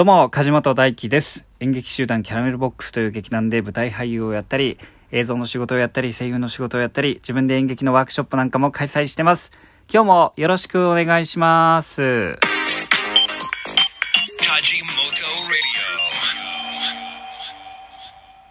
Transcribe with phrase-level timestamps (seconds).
[0.00, 1.46] どうも、梶本大輝です。
[1.60, 4.78] 演劇集団キャラメルボックスという劇団で舞台俳優をやったり、
[5.12, 9.52] 映像の仕事をやったり、声優の仕事をやったり、自分で演劇のワークショップなんかも開催してます。
[9.92, 12.00] 今日もよろしくお願いします。
[12.02, 12.38] え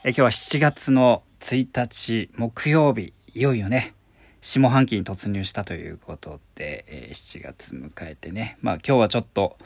[0.04, 3.96] 今日は7月の1日木曜日、いよいよね、
[4.42, 9.58] 下半期に突入したということで、えー7月迎えてね、まあ今日はちょっと、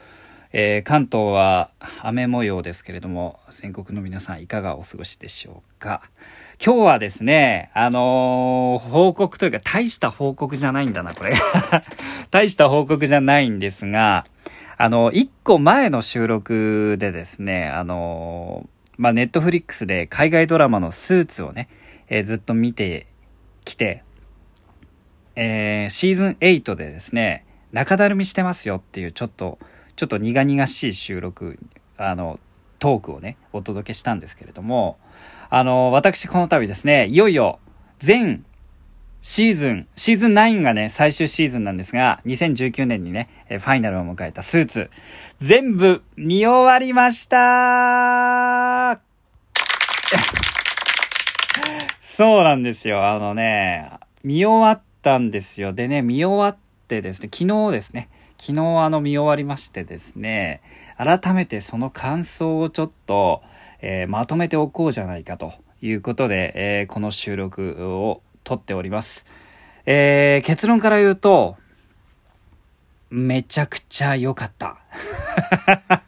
[0.56, 1.72] えー関東は
[2.04, 6.04] 雨模様ですけれども、全国の皆さんいかがお過ごしでしょうか。
[6.64, 11.34] 今日はですね、あのー報告というか大した報告じゃないんだな、これ。
[12.30, 14.28] 大した報告じゃないんですが、
[14.78, 21.68] あの、一個前の収録でですね、あのーま、ネットフリックスで海外ドラマのスーツをね、
[22.10, 23.08] えーずっと見て
[23.66, 24.04] きて、
[25.36, 29.58] えーシーズン8でですね、中だるみしてますよっていうちょっと、
[29.96, 31.60] ちょっと苦々しい収録、
[31.98, 32.40] あの、
[32.80, 34.98] トークをね、お届けしたんですけれども、
[35.50, 37.60] あの、私この度ですね、いよいよ
[38.00, 38.44] 全
[39.26, 44.90] シーズン、シーズン9がね、最終シーズンなんですが、2019年にね、ファイナルを迎えたスーツ、
[45.40, 49.00] 全部見終わりました
[52.02, 53.08] そうなんですよ。
[53.08, 53.92] あのね、
[54.26, 55.72] 見終わったんですよ。
[55.72, 56.58] でね、見終わっ
[56.90, 58.10] てですね、昨日ですね、
[58.46, 60.62] 昨日あの見終わりましてですね、
[60.98, 63.42] 改めてその感想をちょっと、
[63.82, 69.26] えーまとめておこうじゃないかということで、えーこの収録を撮っております。
[69.86, 71.56] えー結論から言うと、
[73.10, 74.76] めちゃくちゃ良かった。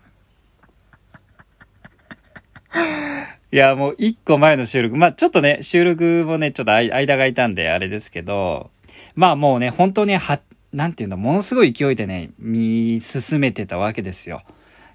[3.49, 4.97] いや、もう一個前の収録。
[4.97, 8.71] まあちょっとね、収録もね、ちょっと間が空いたんであれですけど、
[9.15, 10.41] まあもうね、本当には、
[10.75, 14.43] なんていうんだ、ものすごい勢いでね、見進めてたわけですよ。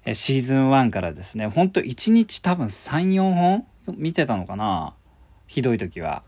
[0.05, 3.65] えシーズン1からですね、ほんと1日多分3、4本？
[3.97, 4.93] 見てたのかな？
[5.47, 6.23] ひどい時は。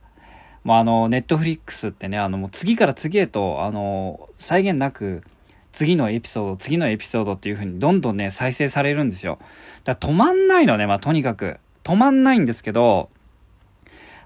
[0.64, 5.24] もうあの、ネットフリックスってね、あの、もう次から次へと、あの、際限なく、
[5.72, 9.38] 次のエピソード、次のエピソードっていう風にどんどんね、再生されるんですよ。
[9.84, 11.60] だから止まんないのね、まあとにかく。
[11.84, 13.10] 止まんないんですけど、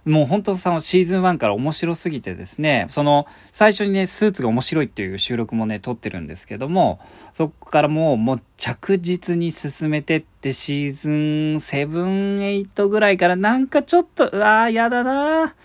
[0.08, 7.00] もう本当そのシーズン1から面白すぎてですね、その最初にね、スーツが面白いっていう収録もね、撮ってるんですけども、
[7.34, 11.14] そこからもう、もう着実に進めてってシーズン
[11.58, 15.56] 7、8ぐらいからなんかちょっと、うわー、やだな。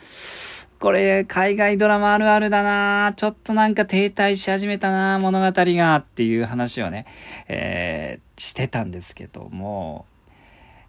[0.81, 3.15] これ、海外ドラマあるあるだな。
[3.17, 5.97] ちょっとなんか停滞し始めたな物語が。
[5.97, 7.07] っていう話をね、
[7.47, 10.07] えーしてたんですけども、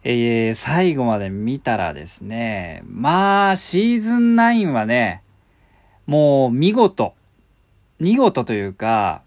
[0.03, 5.23] えー最後まで見たらですね、まあ、シーズン9はね、
[6.05, 7.13] もう見事、
[7.99, 9.21] 見事というか、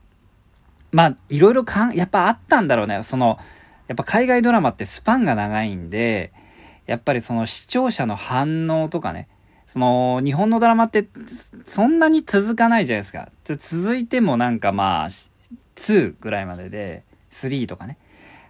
[0.92, 3.02] まあ、いろいろかん、やっぱあったんだろうね。
[3.02, 3.38] その、
[3.88, 6.32] やっぱ海外ドラマってスパンが長いんで、
[6.86, 9.28] やっぱりその視聴者の反応とかね、
[9.66, 11.08] その、日本のドラマって、
[11.64, 13.30] そんなに続かないじゃないですか。
[13.44, 15.08] 続いてもなんかまあ、
[15.76, 17.98] 2ぐらいまでで、3とかね。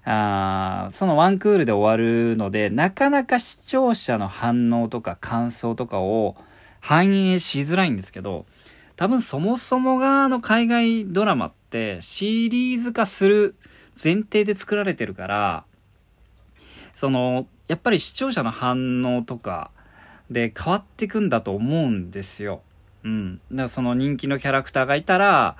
[0.09, 6.37] あそのワンクールで終わるので、なかなか視聴者の反応とか感想とかを
[6.81, 8.47] 反映しづらいんですけど、
[8.95, 13.57] 多分そもそもがあの海外ドラマってシリーズ化する
[14.03, 15.65] 前提で作られてるから、
[16.95, 19.73] その、やっぱり視聴者の反応とか
[20.31, 22.63] で変わってくんだと思うんですよ。
[23.03, 23.41] うん。
[23.51, 25.57] だからその人気のキャラクターがいたら、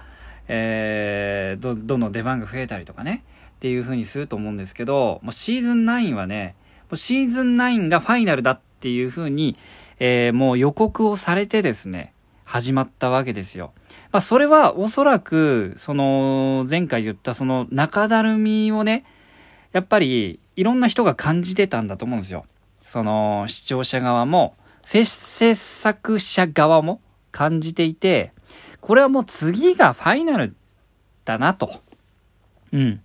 [0.47, 3.25] えー、ど、どんどん出番が増えたりとかね。
[3.57, 9.57] っていう風にすると思うんですけど、もうシーズン9はね、もうシーズン9がファイナルだっていう風に、
[9.99, 12.13] えーもう予告をされてですね、
[12.45, 13.73] 始まったわけですよ。
[14.13, 19.05] まあそれはおそらく、その、前回言ったその中だるみをね、
[19.73, 22.45] やっぱりいろんな人が感じてたんだと思うんですよ。
[22.85, 27.01] その視聴者側も、制作者側も
[27.33, 28.33] 感じていて、
[28.81, 30.55] これはもう次がファイナル
[31.25, 31.81] だなと。
[32.73, 33.01] うん。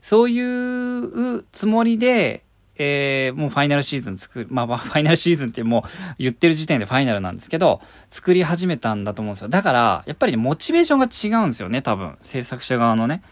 [0.00, 2.42] そういうつもりで、
[2.78, 5.82] えー、もうファイナルシーズン作る、まあ ファイナルシーズンってもう
[6.18, 9.48] 言ってる時点でファイナルなんですけど、作り始めたんだと思うんですよ。
[9.48, 12.16] だから、やっぱりね、モチベーションが違うんですよね、多分。
[12.20, 13.22] 制作者側のね。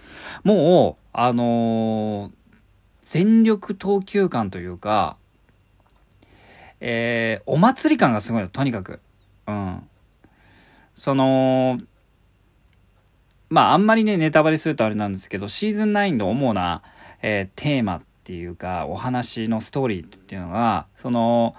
[0.42, 2.44] もう、あのー
[3.04, 5.16] 全力投球感というか、
[6.80, 9.00] えー、お祭り感がすごいの、とにかく。
[9.46, 9.88] うん。
[10.94, 11.78] その、
[13.54, 16.82] まあ、あんまりね、ネタバレするとあれなんですけど、シーズン9の主な、
[17.22, 21.54] えーテーマっていうか、お話のストーリーっていうのが、その、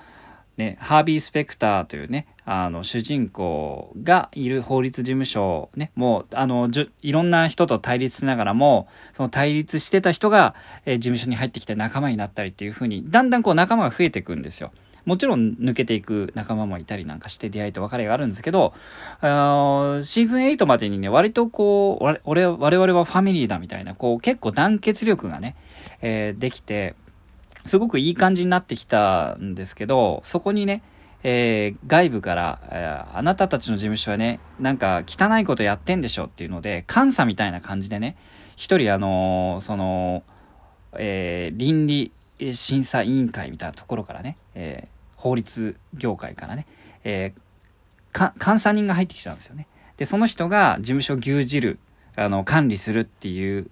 [0.58, 6.70] ね、ハービー・スペクターというね、あの、主人公がいる法律事務所、ね、もう、あの、
[7.02, 10.54] いろんな人と対立しながらも、その対立してた人が、
[10.86, 14.74] えー、事務所に入ってきて仲間になったりっていう風に、だんだんこう仲間が増えていくんですよ。
[15.06, 18.74] もちろん抜けていく仲間もいたりなんかして出会いと別れがあるんですけど、
[19.22, 25.56] あシーズン8までにね、割とこう、俺、我々はファミリーだみたいな、こう結構団結力がね、
[26.02, 26.96] えー、できて、
[27.66, 30.84] すごくいい感じになってきたんですけど、そこにね、
[31.24, 38.16] えー、外部から、えー、あなたたちの事務所はね、なんか汚いことやってんでしょっていうので、監査みたいな感じでね、
[38.56, 40.24] 一人あのー、その、
[40.98, 42.12] えー、倫理
[42.54, 44.95] 審査委員会みたいなところからね、えー、
[45.26, 46.68] 法律業界からね、
[47.04, 49.68] えー、監査人が入ってきたんですよね。
[49.98, 51.80] で、その人が事務所牛耳る、
[52.16, 53.72] あの、管理するっていう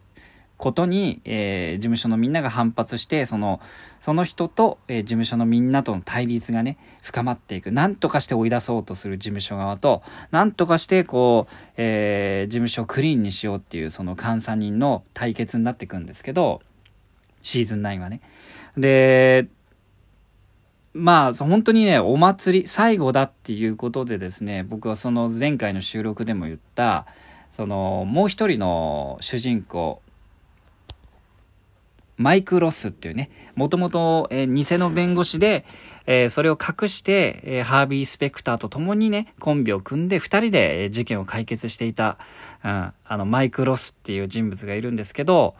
[0.57, 3.61] ことに、えー、事務所のみんなが反発して、その、
[4.00, 7.71] その人と、えー、事務所のみんなとの対立がね、深まっていく。
[7.71, 10.01] なんとかして追い出そうとする事務所側と、
[10.31, 16.63] なんとかして、こう、えー、事務所をクリーンにしようっていう、その監査人の対決になっていくんですけど、
[17.44, 18.21] シーズン9はね。
[18.75, 19.47] で、
[20.94, 27.07] まあ、本当にね、お祭り、最後だっていうことでですね、僕はその前回の収録でも言った、
[27.51, 30.01] その、もう一人の主人公、
[32.18, 35.66] マイク・ロスっていうね、もともと、え偽の弁護士で、
[36.06, 42.19] えー、それを隠して、えー、ハービー・スペクターと共にね、コンビを組んで二人で、え事件を解決していた、
[42.63, 45.56] うん、あの、マイク・ロスっていう人物がいるんですけど、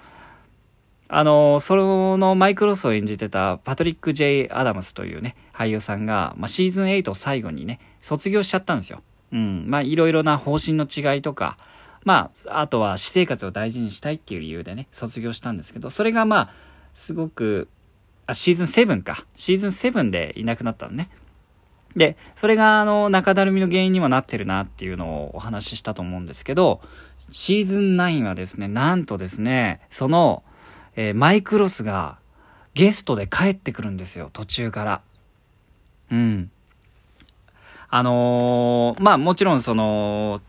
[1.09, 9.01] あの、そのマイク・ロスを演じてたパトリック・ジェイ・アダムスというね、俳優さんが、まあ、シーズン8を最後にね、卒業しちゃったんですよ。
[9.31, 9.65] うん。
[9.67, 11.57] まあ、いろいろな方針の違いとか、
[12.03, 16.50] まあ、あとは私生活を大事にしたいっていう理由でね、卒業したんですけど、それがまあ、
[16.94, 17.69] すごく、
[18.25, 19.25] あ、シーズン7か。
[19.35, 21.09] シーズン7でいなくなったのね。
[21.95, 26.81] で、それがあの、中だるみの原因にもなってるなっていうのをお話ししたと思うんですけど、
[27.29, 30.44] シーズン9はですね、なんとですね、その、
[30.95, 32.17] えー、マイクロスが
[32.73, 35.01] ゲストで帰ってくるんですよ、途中から。
[36.11, 36.51] うん。
[37.89, 40.41] あのー、まあもちろんその、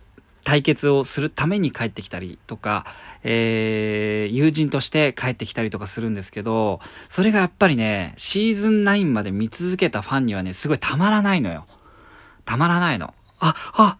[0.44, 2.85] 対決をするために帰ってきたりとか、
[3.25, 11.67] えー、友人として帰ってきたりとかするんですけど、それがやっぱりね、シーズン9まで見続けたファンにはね、すごいたまらないのよ。
[12.44, 13.14] たまらないの。
[13.41, 13.99] あ、あ、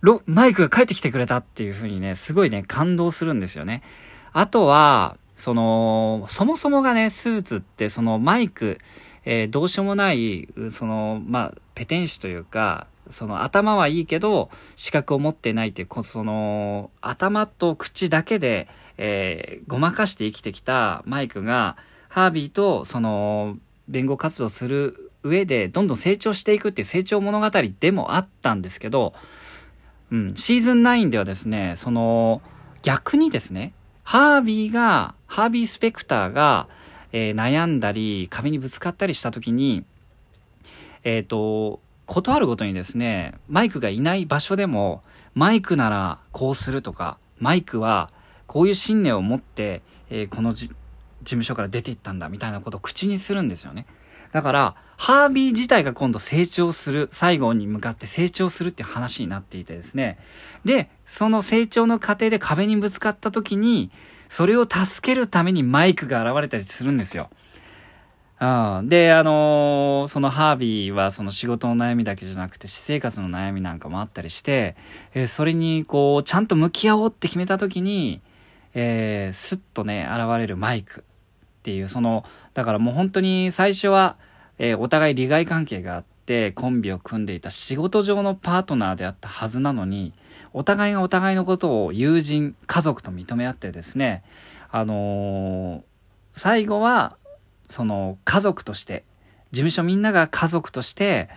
[0.00, 3.82] ロ、マイクが帰ってきてくれたっていう風にね、すごいね、感動するんですよね。
[4.32, 8.78] あとは、その、そもそもがね、スーツって、そのマイク、
[9.26, 18.66] えー、どうしようもない、その、まあ、ペテン師というか、その頭はいいけど、資格を持ってないっていう、その、頭と口だけで、
[18.96, 21.76] えー、ごまかして生きてきたマイクが、
[22.08, 29.12] ハービーと、その、弁護活動する上で、どんどん成長していくっていう成長物語でもあったんですけど、
[30.10, 32.40] うん、シーズン9ではですね、その、
[32.82, 33.74] 逆にですね、
[34.06, 36.68] ハービーが、ハービー・スペクターが、
[37.10, 39.84] えー、悩んだり、壁にぶつかったりした時に、
[41.02, 45.02] えっ、ー、と、断るごとにですね、マイクがいない場所でも、
[45.34, 48.10] マイクならこうするとか、マイクは
[48.46, 50.70] こういう信念を持って、えー、この事
[51.24, 53.86] 務所から出ていったんだみたいなことを口にするんですよね。
[54.36, 60.18] だから、ハービー自体が今度成長する、最後に向かって成長するっていう話になっていてですね。
[60.62, 63.90] で、その成長の過程で壁にぶつかった時に、
[64.28, 67.30] それを助けるためにマイクが現れたりするんですよ。
[68.38, 68.88] うん。
[68.90, 74.76] で、あのー、そのハービーはその仕事の悩みだけじゃなくて、私生活の悩みなんかもあったりして、
[75.14, 78.20] えー、それにこう、ちゃんと向き合おうって決めた時に、
[78.74, 81.05] えー、スッとね、現れるマイク
[81.66, 84.18] っていう、その、だからもう本当に最初は、
[84.58, 90.12] えー、お互い利害関係があって、コンビを組んでいた仕事上のパートナーであったはずなのに、
[90.52, 94.22] お互いがお互いのことを友人、家族と認め合ってですね、
[94.70, 95.82] あのー、
[96.34, 97.16] 最後は、
[97.66, 99.02] その家族として、
[99.50, 101.28] 事務所みんなが家族として、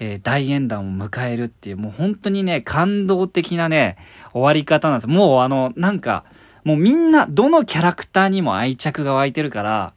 [0.00, 3.96] えー、大演談を迎えるっていう、もう本当にね、感動的なね、
[4.32, 5.06] 終わり方なんです。
[5.06, 6.24] もうあの、なんか、
[6.64, 9.92] もうみんな、どのキャラクターにも愛着が湧いてるから、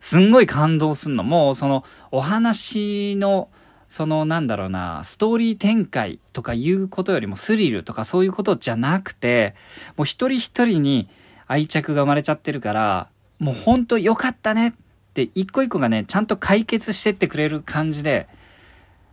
[0.00, 1.22] すんごい感動すんの。
[1.22, 3.48] もうその、お話の、
[3.88, 9.54] そのなんだろうな、ストーリー展開とかいうことよりもスリルとかそういうことじゃなくて、
[9.96, 11.08] もう一人一人に
[11.46, 13.08] 愛着が生まれちゃってるから、
[13.40, 14.72] もうほんと良かったねっ
[15.14, 18.28] て一個一個がね、ちゃんと解決してってくれる感じで、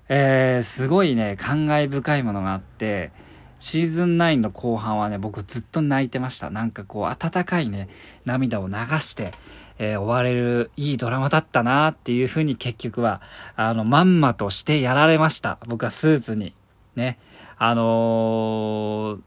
[0.09, 3.11] えー、すごいね、感慨深いものがあって、
[3.59, 6.49] シーズン9の後半はね、僕ずっと泣いてました。
[6.49, 7.89] なんかこう、温かいね、
[8.25, 9.31] 涙を流して、
[9.79, 13.21] えー、終われるいいドラマだったなっていうふうに結局は、
[13.55, 15.57] あの、まんまとしてやられました。
[15.67, 16.53] 僕はスーツに。
[16.95, 17.17] ね。
[17.57, 19.21] あのー、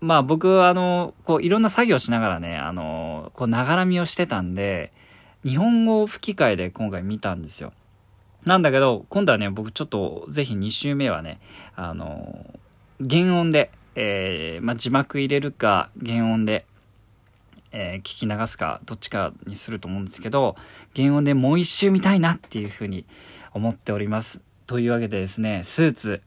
[0.00, 4.92] まあ僕はあの、こういろんな作業しながらね、あの、こうながらみをしてたんで、
[5.44, 7.72] 日本語吹き替えで今回見たんですよ。
[8.44, 11.40] なんだけど、今度はね、僕ちょっとぜひ2週目はね、
[11.74, 12.46] あの、
[13.00, 16.64] 原音で、えー、まあ、字幕入れるか、原音で、
[17.72, 20.56] えー、聞き流すか、どっちかにすると思うんですけど、
[20.94, 23.04] 原音でもう一周見たいなっていうふうに
[23.52, 24.42] 思っております。
[24.66, 26.22] というわけでですね、スーツ、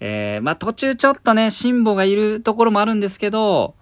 [0.00, 3.74] えー、まあ、途中ちょっとね、辛抱がいるところもあるんですけど、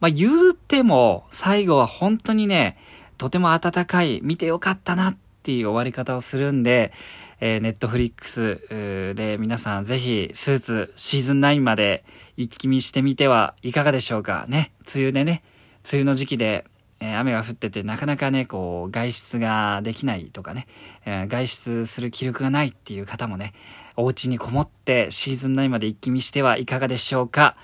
[0.00, 2.78] まあ、言うても、最後は本当にね、
[3.18, 6.92] とても温かい、見てよかったなっていう終わり方をするんで、
[7.40, 8.60] えー、ネットフリックス
[9.14, 12.04] で皆さんぜひスーツシーズン9まで
[12.36, 14.72] 一気見してみてはいかがでしょうかね。
[14.94, 15.42] 梅雨でね、
[15.90, 16.66] 梅雨の時期で、
[17.00, 20.66] えー、雨が降っててなかなかね、こう外出ができないとかね、
[21.06, 23.54] えー、外出する気力がないっていう方もね、
[23.96, 27.56] お家にこもってシーズン9まで一気見してはいかがでしょうか。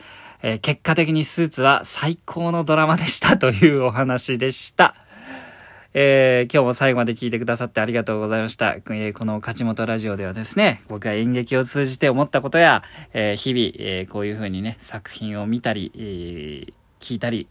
[0.42, 4.95] え、結果的にスーツは最高のドラマでしたというお話でした。
[5.99, 8.75] えー、今日も最後まで聞いてくださってありがとうございました。
[8.75, 12.83] えー、この勝本ラジオではですね、僕は演劇を通じて思ったことや、
[13.15, 17.49] えー、日々、えこういう風にね、作品を見たり、え聞いたり、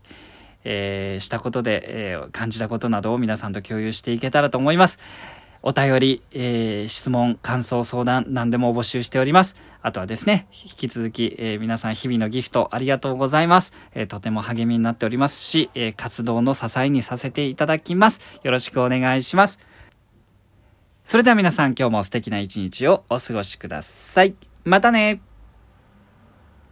[0.64, 5.00] えしたことで、え感じたことなどを皆さんと共有していけたらと思います。
[5.68, 9.56] お便り、えー、質問、感想、相談、何でも募集しております。
[9.82, 13.74] あとはですね、引き続き、えー、皆さん日々のギフトありがとうございます。
[13.96, 18.22] えー、とても励みになっておりますし、え活動の支えにさせていただきます。
[18.44, 19.60] よろしくお願いします。
[21.04, 24.36] それでは皆さん今日も素敵な一日をお過ごしください。
[24.66, 25.20] またね